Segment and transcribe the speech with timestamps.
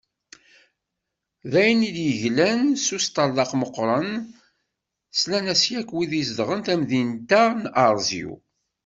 [1.51, 4.09] D ayen i d-yeglan s usṭerḍeq meqqren,
[5.19, 8.33] slan-as-d yakk wid i izedɣen tamdint-a n Arezyu.